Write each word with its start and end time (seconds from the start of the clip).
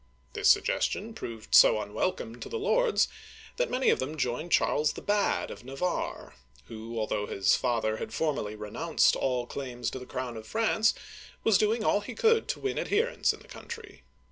This 0.33 0.49
suggestion 0.49 1.13
proved 1.13 1.53
so 1.53 1.79
unwelcome 1.79 2.39
to 2.39 2.49
the 2.49 2.57
lords, 2.57 3.07
that 3.57 3.69
many 3.69 3.91
of 3.91 3.99
them 3.99 4.17
joined 4.17 4.51
Charles 4.51 4.93
the 4.93 5.01
Bad, 5.03 5.51
of 5.51 5.63
Na 5.63 5.75
varre, 5.75 6.33
who, 6.65 6.97
although 6.97 7.27
his 7.27 7.55
father 7.55 7.97
had 7.97 8.11
formally 8.11 8.55
renounced 8.55 9.15
all 9.15 9.45
claims 9.45 9.91
to 9.91 9.99
the 9.99 10.07
crown 10.07 10.37
of 10.37 10.47
France, 10.47 10.95
was 11.43 11.59
doing 11.59 11.83
all 11.83 11.99
he 12.01 12.15
could 12.15 12.47
to 12.47 12.59
win 12.59 12.79
adherents 12.79 13.31
in 13.31 13.41
the 13.41 13.47
country. 13.47 14.01